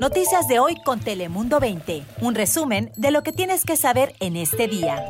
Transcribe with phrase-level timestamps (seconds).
[0.00, 2.02] Noticias de hoy con Telemundo 20.
[2.20, 5.02] Un resumen de lo que tienes que saber en este día.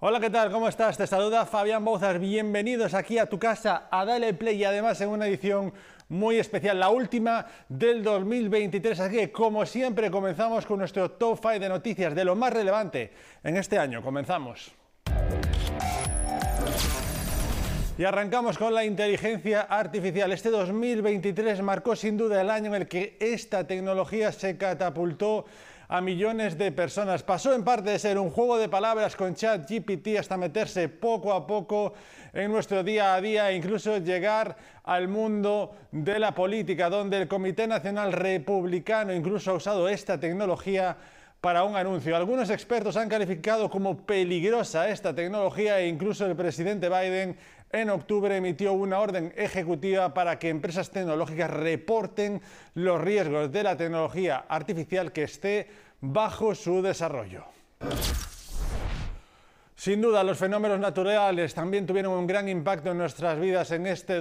[0.00, 0.50] Hola, ¿qué tal?
[0.50, 0.96] ¿Cómo estás?
[0.96, 2.18] Te saluda Fabián Bouzas.
[2.18, 5.72] Bienvenidos aquí a tu casa a Dale Play y además en una edición
[6.08, 9.00] muy especial, la última del 2023.
[9.00, 13.12] Así que, como siempre, comenzamos con nuestro top 5 de noticias de lo más relevante
[13.44, 14.02] en este año.
[14.02, 14.72] Comenzamos.
[17.98, 20.30] Y arrancamos con la inteligencia artificial.
[20.30, 25.46] Este 2023 marcó sin duda el año en el que esta tecnología se catapultó
[25.88, 27.24] a millones de personas.
[27.24, 31.32] Pasó en parte de ser un juego de palabras con chat GPT hasta meterse poco
[31.32, 31.94] a poco
[32.32, 37.26] en nuestro día a día e incluso llegar al mundo de la política, donde el
[37.26, 40.96] Comité Nacional Republicano incluso ha usado esta tecnología
[41.40, 42.16] para un anuncio.
[42.16, 47.36] Algunos expertos han calificado como peligrosa esta tecnología e incluso el presidente Biden
[47.70, 52.40] en octubre emitió una orden ejecutiva para que empresas tecnológicas reporten
[52.74, 55.68] los riesgos de la tecnología artificial que esté
[56.00, 57.44] bajo su desarrollo.
[59.74, 64.18] Sin duda, los fenómenos naturales también tuvieron un gran impacto en nuestras vidas en este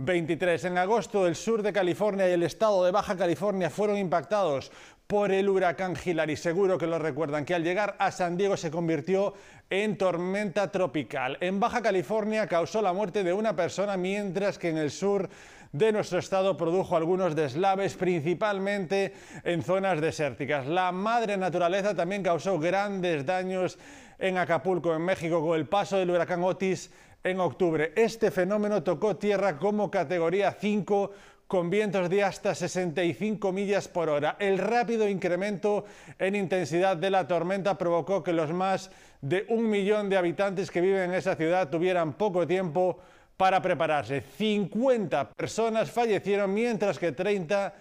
[0.00, 0.64] 2023.
[0.64, 4.72] En agosto, el sur de California y el estado de Baja California fueron impactados
[5.06, 6.36] por el huracán Hillary.
[6.36, 9.34] Seguro que lo recuerdan, que al llegar a San Diego se convirtió
[9.68, 11.36] en tormenta tropical.
[11.40, 15.28] En Baja California causó la muerte de una persona, mientras que en el sur
[15.72, 19.12] de nuestro estado produjo algunos deslaves, principalmente
[19.44, 20.66] en zonas desérticas.
[20.66, 23.78] La madre naturaleza también causó grandes daños
[24.18, 26.90] en Acapulco, en México, con el paso del huracán Otis
[27.22, 27.92] en octubre.
[27.96, 31.10] Este fenómeno tocó tierra como categoría 5
[31.46, 34.36] con vientos de hasta 65 millas por hora.
[34.38, 35.84] El rápido incremento
[36.18, 40.80] en intensidad de la tormenta provocó que los más de un millón de habitantes que
[40.80, 42.98] viven en esa ciudad tuvieran poco tiempo
[43.36, 44.20] para prepararse.
[44.20, 47.74] 50 personas fallecieron mientras que 30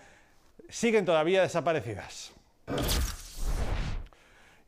[0.67, 2.33] siguen todavía desaparecidas.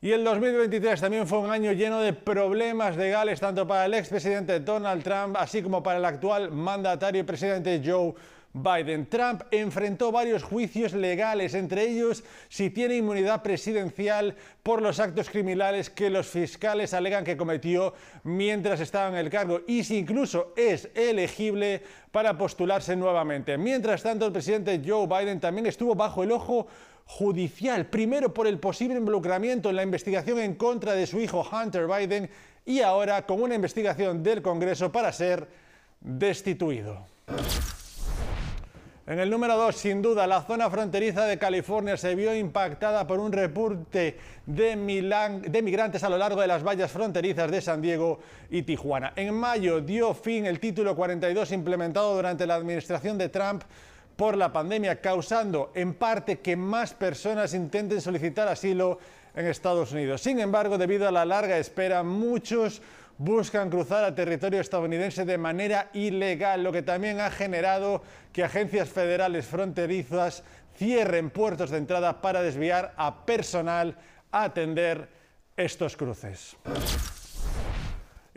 [0.04, 4.58] Y el 2023 también fue un año lleno de problemas legales tanto para el expresidente
[4.58, 8.12] Donald Trump así como para el actual mandatario presidente Joe
[8.52, 9.06] Biden.
[9.06, 15.88] Trump enfrentó varios juicios legales, entre ellos si tiene inmunidad presidencial por los actos criminales
[15.88, 20.90] que los fiscales alegan que cometió mientras estaba en el cargo y si incluso es
[20.96, 21.80] elegible
[22.10, 23.56] para postularse nuevamente.
[23.56, 26.66] Mientras tanto, el presidente Joe Biden también estuvo bajo el ojo
[27.12, 31.86] judicial, primero por el posible involucramiento en la investigación en contra de su hijo Hunter
[31.86, 32.30] Biden
[32.64, 35.46] y ahora con una investigación del Congreso para ser
[36.00, 37.06] destituido.
[39.06, 43.20] En el número 2, sin duda, la zona fronteriza de California se vio impactada por
[43.20, 48.20] un repunte de, de, migrantes a lo largo de las vallas fronterizas de San Diego
[48.48, 49.12] y Tijuana.
[49.16, 53.64] En mayo dio fin el título 42 implementado durante la administración de Trump
[54.22, 59.00] por la pandemia, causando en parte que más personas intenten solicitar asilo
[59.34, 60.22] en Estados Unidos.
[60.22, 62.82] Sin embargo, debido a la larga espera, muchos
[63.18, 68.90] buscan cruzar a territorio estadounidense de manera ilegal, lo que también ha generado que agencias
[68.90, 70.44] federales fronterizas
[70.76, 73.96] cierren puertos de entrada para desviar a personal
[74.30, 75.08] a atender
[75.56, 76.56] estos cruces.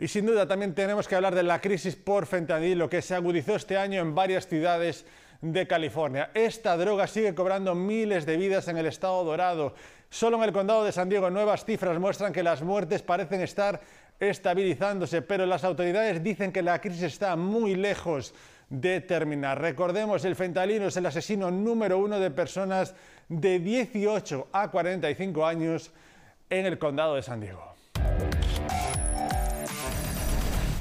[0.00, 3.54] Y sin duda también tenemos que hablar de la crisis por fentanilo que se agudizó
[3.54, 5.06] este año en varias ciudades
[5.40, 6.30] de California.
[6.34, 9.74] Esta droga sigue cobrando miles de vidas en el estado dorado.
[10.10, 13.80] Solo en el condado de San Diego nuevas cifras muestran que las muertes parecen estar
[14.18, 18.34] estabilizándose, pero las autoridades dicen que la crisis está muy lejos
[18.68, 19.60] de terminar.
[19.60, 22.94] Recordemos, el fentanilo es el asesino número uno de personas
[23.28, 25.92] de 18 a 45 años
[26.50, 27.75] en el condado de San Diego.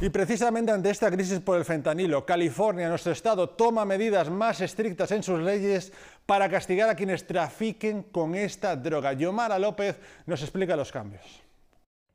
[0.01, 5.09] Y precisamente ante esta crisis por el fentanilo, California, nuestro estado, toma medidas más estrictas
[5.11, 5.93] en sus leyes
[6.25, 9.13] para castigar a quienes trafiquen con esta droga.
[9.13, 11.44] Yomara López nos explica los cambios.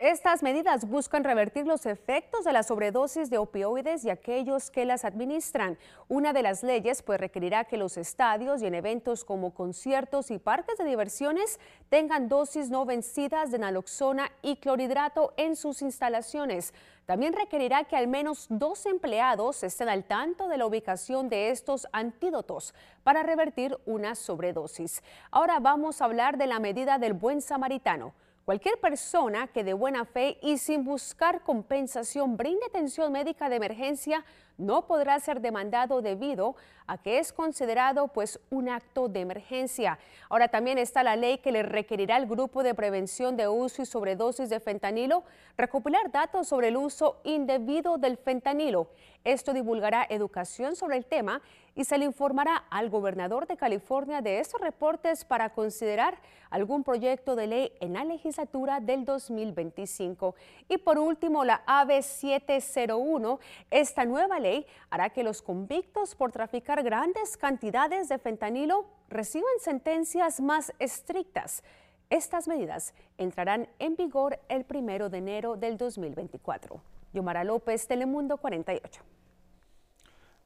[0.01, 5.05] Estas medidas buscan revertir los efectos de la sobredosis de opioides y aquellos que las
[5.05, 5.77] administran.
[6.09, 10.39] Una de las leyes pues requerirá que los estadios y en eventos como conciertos y
[10.39, 11.61] parques de diversiones
[11.91, 16.73] tengan dosis no vencidas de naloxona y clorhidrato en sus instalaciones.
[17.05, 21.87] También requerirá que al menos dos empleados estén al tanto de la ubicación de estos
[21.93, 25.03] antídotos para revertir una sobredosis.
[25.31, 28.15] Ahora vamos a hablar de la medida del buen samaritano.
[28.45, 34.25] Cualquier persona que de buena fe y sin buscar compensación brinde atención médica de emergencia
[34.61, 36.55] no podrá ser demandado debido
[36.87, 39.99] a que es considerado pues un acto de emergencia.
[40.29, 43.87] Ahora también está la ley que le requerirá al grupo de prevención de uso y
[43.87, 45.25] sobredosis de fentanilo
[45.57, 48.89] recopilar datos sobre el uso indebido del fentanilo.
[49.23, 51.43] Esto divulgará educación sobre el tema
[51.75, 56.19] y se le informará al gobernador de California de estos reportes para considerar
[56.49, 60.35] algún proyecto de ley en la legislatura del 2025.
[60.69, 63.39] Y por último, la AB 701,
[63.71, 64.50] esta nueva ley
[64.91, 71.63] hará que los convictos por traficar grandes cantidades de fentanilo reciban sentencias más estrictas.
[72.11, 76.83] Estas medidas entrarán en vigor el primero de enero del 2024.
[77.13, 79.03] Yomara López, Telemundo 48.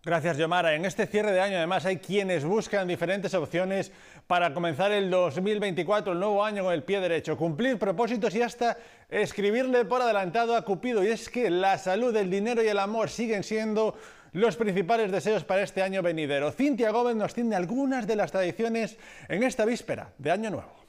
[0.04, 0.74] Gracias, Yomara.
[0.74, 3.90] En este cierre de año, además, hay quienes buscan diferentes opciones
[4.26, 8.76] para comenzar el 2024, el nuevo año, con el pie derecho, cumplir propósitos y hasta
[9.08, 11.02] escribirle por adelantado a Cupido.
[11.02, 13.96] Y es que la salud, el dinero y el amor siguen siendo
[14.32, 16.52] los principales deseos para este año venidero.
[16.52, 18.98] Cintia Gómez nos tiene algunas de las tradiciones
[19.28, 20.83] en esta víspera de Año Nuevo.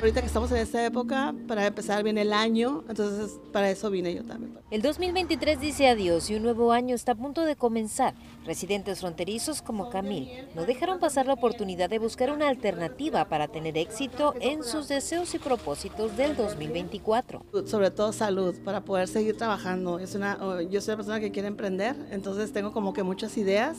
[0.00, 4.14] Ahorita que estamos en esta época, para empezar bien el año, entonces para eso vine
[4.14, 4.58] yo también.
[4.70, 8.14] El 2023 dice adiós y un nuevo año está a punto de comenzar.
[8.46, 13.76] Residentes fronterizos como Camil no dejaron pasar la oportunidad de buscar una alternativa para tener
[13.76, 17.44] éxito en sus deseos y propósitos del 2024.
[17.66, 19.98] Sobre todo salud, para poder seguir trabajando.
[19.98, 23.76] Es una, yo soy una persona que quiere emprender, entonces tengo como que muchas ideas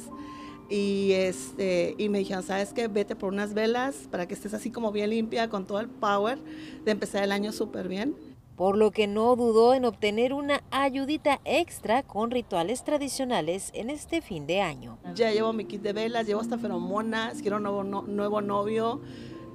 [0.71, 2.87] y, este, y me dijeron, ¿sabes qué?
[2.87, 6.39] Vete por unas velas para que estés así como bien limpia, con todo el power
[6.85, 8.15] de empezar el año súper bien.
[8.55, 14.21] Por lo que no dudó en obtener una ayudita extra con rituales tradicionales en este
[14.21, 14.97] fin de año.
[15.13, 19.01] Ya llevo mi kit de velas, llevo hasta feromonas, quiero un nuevo, nuevo novio.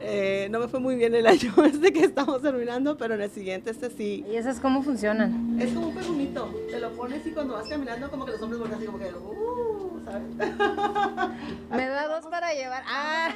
[0.00, 3.30] Eh, no me fue muy bien el año este que estamos terminando, pero en el
[3.30, 4.22] siguiente este sí.
[4.30, 5.58] ¿Y esas cómo funcionan?
[5.60, 8.58] Es como un perfumito, te lo pones y cuando vas caminando como que los hombres
[8.58, 9.06] vuelven así como que...
[9.06, 9.75] Uh,
[11.70, 12.84] Me da dos para llevar.
[12.86, 13.34] Ah.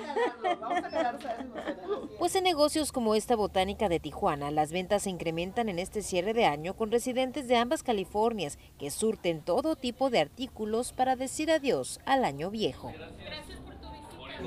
[2.19, 6.34] Pues en negocios como esta botánica de Tijuana, las ventas se incrementan en este cierre
[6.34, 11.50] de año con residentes de ambas Californias que surten todo tipo de artículos para decir
[11.50, 12.93] adiós al año viejo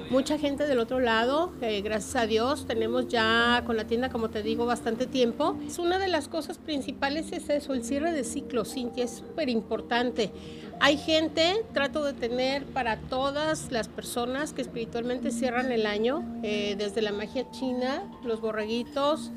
[0.10, 4.30] mucha gente del otro lado, eh, gracias a Dios, tenemos ya con la tienda, como
[4.30, 5.57] te digo, bastante tiempo.
[5.66, 9.50] Es una de las cosas principales es eso, el cierre de ciclo, Cintia, es súper
[9.50, 10.31] importante.
[10.80, 16.75] Hay gente, trato de tener para todas las personas que espiritualmente cierran el año, eh,
[16.78, 19.31] desde la magia china, los borreguitos,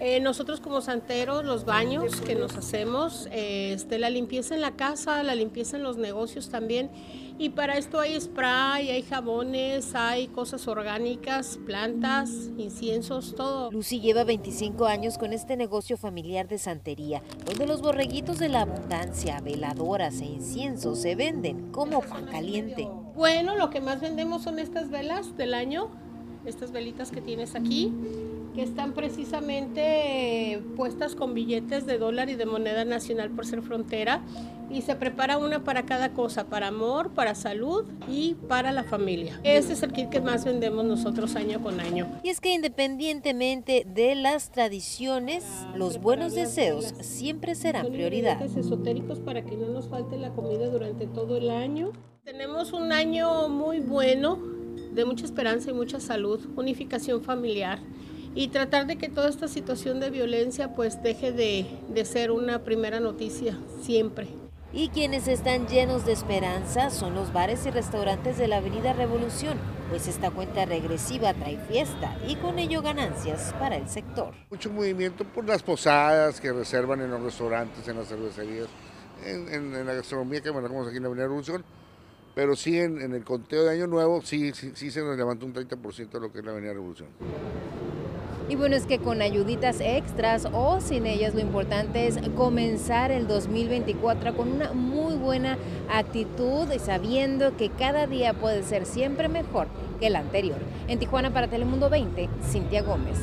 [0.00, 5.22] eh, nosotros como santeros, los baños que nos hacemos, este, la limpieza en la casa,
[5.22, 6.90] la limpieza en los negocios también.
[7.38, 13.70] Y para esto hay spray, hay jabones, hay cosas orgánicas, plantas, inciensos, todo.
[13.70, 18.62] Lucy lleva 25 años con este negocio familiar de santería, donde los borreguitos de la
[18.62, 22.88] abundancia, veladoras e inciensos se venden como pan caliente.
[23.14, 25.88] Bueno, lo que más vendemos son estas velas del año,
[26.46, 27.92] estas velitas que tienes aquí
[28.54, 34.22] que están precisamente puestas con billetes de dólar y de moneda nacional por ser frontera
[34.70, 39.40] y se prepara una para cada cosa, para amor, para salud y para la familia.
[39.42, 42.06] Ese es el kit que más vendemos nosotros año con año.
[42.22, 45.44] Y es que independientemente de las tradiciones,
[45.74, 48.40] los buenos deseos siempre serán Son prioridad.
[48.42, 51.90] esotéricos para que no nos falte la comida durante todo el año.
[52.24, 54.38] Tenemos un año muy bueno,
[54.92, 57.80] de mucha esperanza y mucha salud, unificación familiar
[58.34, 62.64] y tratar de que toda esta situación de violencia pues deje de, de ser una
[62.64, 64.28] primera noticia siempre.
[64.72, 69.58] Y quienes están llenos de esperanza son los bares y restaurantes de la Avenida Revolución,
[69.88, 74.32] pues esta cuenta regresiva trae fiesta y con ello ganancias para el sector.
[74.48, 78.68] Mucho movimiento por las posadas que reservan en los restaurantes, en las cervecerías,
[79.26, 81.64] en, la gastronomía que manejamos aquí en la Avenida Revolución,
[82.36, 85.46] pero sí en, en el conteo de Año Nuevo sí, sí, sí se nos levanta
[85.46, 87.08] un 30% de lo que es la Avenida Revolución.
[88.50, 93.28] Y bueno, es que con ayuditas extras o sin ellas, lo importante es comenzar el
[93.28, 95.56] 2024 con una muy buena
[95.88, 99.68] actitud y sabiendo que cada día puede ser siempre mejor
[100.00, 100.58] que el anterior.
[100.88, 103.18] En Tijuana para Telemundo 20, Cintia Gómez.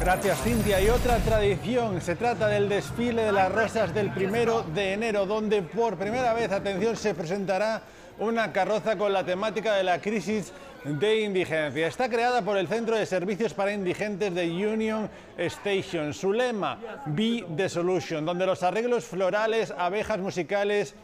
[0.00, 0.80] Gracias Cintia.
[0.80, 5.62] Y otra tradición, se trata del desfile de las rosas del primero de enero, donde
[5.62, 7.80] por primera vez, atención, se presentará
[8.18, 10.52] una carroza con la temática de la crisis
[10.84, 11.86] de indigencia.
[11.86, 16.12] Está creada por el Centro de Servicios para Indigentes de Union Station.
[16.12, 20.94] Su lema, Be the Solution, donde los arreglos florales, abejas musicales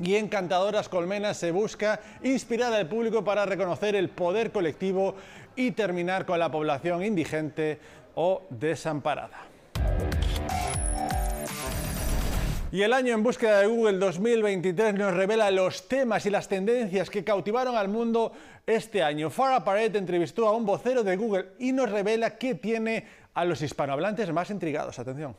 [0.00, 5.16] y encantadoras colmenas se busca inspirar al público para reconocer el poder colectivo
[5.56, 7.80] y terminar con la población indigente
[8.14, 9.48] o desamparada.
[12.70, 17.08] Y el año en búsqueda de Google 2023 nos revela los temas y las tendencias
[17.08, 18.32] que cautivaron al mundo
[18.66, 19.30] este año.
[19.30, 23.62] Farah Paret entrevistó a un vocero de Google y nos revela qué tiene a los
[23.62, 24.98] hispanohablantes más intrigados.
[24.98, 25.34] Atención.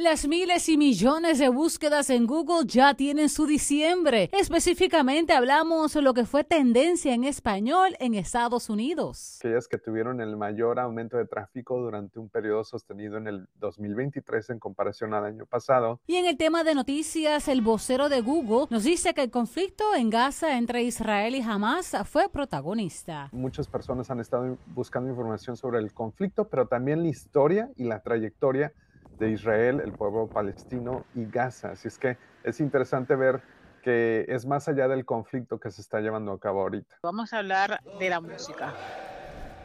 [0.00, 4.30] Las miles y millones de búsquedas en Google ya tienen su diciembre.
[4.32, 9.36] Específicamente hablamos de lo que fue tendencia en español en Estados Unidos.
[9.40, 14.48] Aquellas que tuvieron el mayor aumento de tráfico durante un periodo sostenido en el 2023
[14.48, 16.00] en comparación al año pasado.
[16.06, 19.94] Y en el tema de noticias, el vocero de Google nos dice que el conflicto
[19.94, 23.28] en Gaza entre Israel y Hamas fue protagonista.
[23.32, 28.00] Muchas personas han estado buscando información sobre el conflicto, pero también la historia y la
[28.00, 28.72] trayectoria
[29.20, 31.72] de Israel, el pueblo palestino y Gaza.
[31.72, 33.40] Así es que es interesante ver
[33.82, 36.96] que es más allá del conflicto que se está llevando a cabo ahorita.
[37.02, 38.74] Vamos a hablar de la música,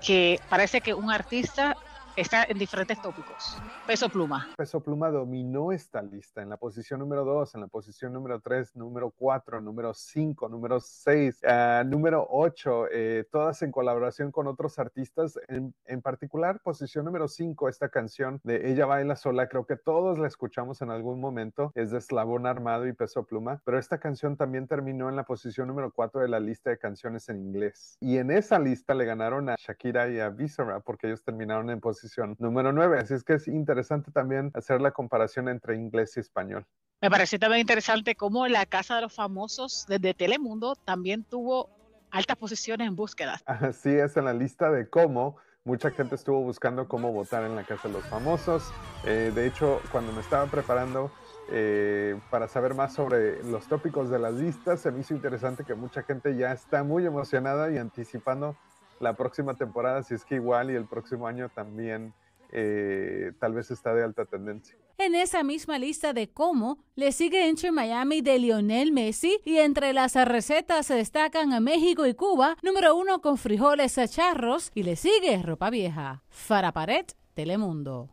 [0.06, 1.76] que parece que un artista
[2.16, 3.58] está en diferentes tópicos.
[3.86, 4.50] Peso Pluma.
[4.58, 8.76] Peso Pluma dominó esta lista en la posición número 2, en la posición número 3,
[8.76, 14.80] número 4, número 5, número 6, ah, número 8, eh, todas en colaboración con otros
[14.80, 15.38] artistas.
[15.48, 20.18] En, en particular, posición número 5, esta canción de Ella Baila Sola, creo que todos
[20.18, 24.38] la escuchamos en algún momento, es de Eslabón Armado y Peso Pluma, pero esta canción
[24.38, 27.98] también terminó en la posición número 4 de la lista de canciones en inglés.
[28.00, 31.80] Y en esa lista le ganaron a Shakira y a Visera porque ellos terminaron en
[31.80, 32.05] posición
[32.40, 33.00] número 9.
[33.00, 36.66] Así es que es interesante también hacer la comparación entre inglés y español.
[37.02, 41.70] Me pareció también interesante cómo la Casa de los Famosos desde Telemundo también tuvo
[42.12, 43.44] altas posiciones en búsquedas.
[43.46, 47.64] Así es, en la lista de cómo mucha gente estuvo buscando cómo votar en la
[47.64, 48.72] Casa de los Famosos.
[49.04, 51.12] Eh, de hecho, cuando me estaba preparando
[51.52, 55.76] eh, para saber más sobre los tópicos de las listas, se me hizo interesante que
[55.76, 58.56] mucha gente ya está muy emocionada y anticipando
[59.00, 62.14] la próxima temporada, si es que igual y el próximo año también
[62.52, 64.78] eh, tal vez está de alta tendencia.
[64.98, 69.92] En esa misma lista de cómo le sigue Entre Miami de Lionel Messi y entre
[69.92, 74.96] las recetas se destacan a México y Cuba, número uno con frijoles charros y le
[74.96, 76.24] sigue ropa vieja.
[76.30, 78.10] Faraparet, Telemundo.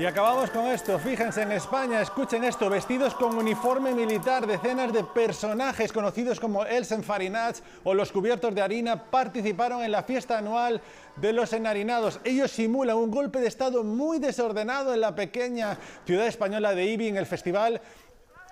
[0.00, 5.04] Y acabamos con esto, fíjense en España, escuchen esto, vestidos con uniforme militar, decenas de
[5.04, 10.80] personajes conocidos como Els Enfarinats o los cubiertos de harina participaron en la fiesta anual
[11.16, 12.18] de los enharinados.
[12.24, 15.76] Ellos simulan un golpe de estado muy desordenado en la pequeña
[16.06, 17.82] ciudad española de Ibi en el festival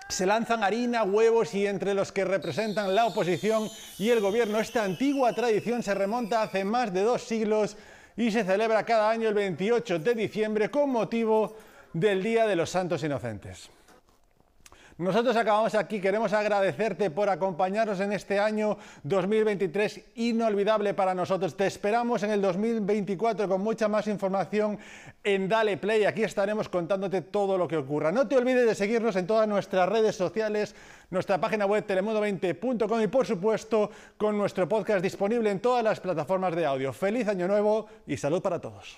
[0.07, 4.59] se lanzan harina, huevos y entre los que representan la oposición y el gobierno.
[4.59, 7.77] Esta antigua tradición se remonta hace más de dos siglos
[8.19, 11.55] y se celebra cada año el 28 de diciembre con motivo
[11.93, 13.69] del Día de los Santos Inocentes.
[14.99, 21.55] Nosotros acabamos aquí, queremos agradecerte por acompañarnos en este año 2023 inolvidable para nosotros.
[21.55, 24.77] Te esperamos en el 2024 con mucha más información
[25.23, 26.03] en Dale Play.
[26.03, 28.11] Aquí estaremos contándote todo lo que ocurra.
[28.11, 30.75] No te olvides de seguirnos en todas nuestras redes sociales,
[31.11, 36.53] nuestra página web telemundo20.com y por supuesto con nuestro podcast disponible en todas las plataformas
[36.57, 36.91] de audio.
[36.91, 38.97] Feliz año nuevo y salud para todos.